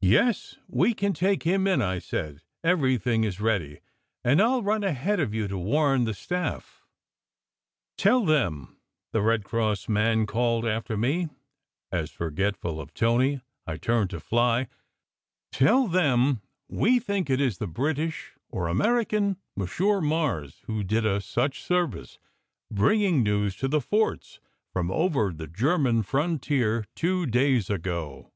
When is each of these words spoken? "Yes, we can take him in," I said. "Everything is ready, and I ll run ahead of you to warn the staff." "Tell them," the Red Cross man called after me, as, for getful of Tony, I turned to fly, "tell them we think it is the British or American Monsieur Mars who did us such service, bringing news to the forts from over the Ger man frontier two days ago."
"Yes, 0.00 0.56
we 0.66 0.94
can 0.94 1.12
take 1.12 1.42
him 1.42 1.66
in," 1.66 1.82
I 1.82 1.98
said. 1.98 2.40
"Everything 2.64 3.22
is 3.22 3.38
ready, 3.38 3.80
and 4.24 4.40
I 4.40 4.46
ll 4.46 4.62
run 4.62 4.82
ahead 4.82 5.20
of 5.20 5.34
you 5.34 5.46
to 5.46 5.58
warn 5.58 6.04
the 6.04 6.14
staff." 6.14 6.86
"Tell 7.98 8.24
them," 8.24 8.78
the 9.12 9.20
Red 9.20 9.44
Cross 9.44 9.90
man 9.90 10.24
called 10.24 10.64
after 10.64 10.96
me, 10.96 11.28
as, 11.90 12.10
for 12.10 12.30
getful 12.30 12.80
of 12.80 12.94
Tony, 12.94 13.42
I 13.66 13.76
turned 13.76 14.08
to 14.08 14.20
fly, 14.20 14.68
"tell 15.52 15.86
them 15.86 16.40
we 16.70 16.98
think 16.98 17.28
it 17.28 17.38
is 17.38 17.58
the 17.58 17.66
British 17.68 18.32
or 18.48 18.68
American 18.68 19.36
Monsieur 19.54 20.00
Mars 20.00 20.62
who 20.64 20.82
did 20.82 21.04
us 21.04 21.26
such 21.26 21.62
service, 21.62 22.18
bringing 22.70 23.22
news 23.22 23.54
to 23.56 23.68
the 23.68 23.82
forts 23.82 24.40
from 24.72 24.90
over 24.90 25.30
the 25.30 25.46
Ger 25.46 25.76
man 25.76 26.00
frontier 26.02 26.86
two 26.94 27.26
days 27.26 27.68
ago." 27.68 28.32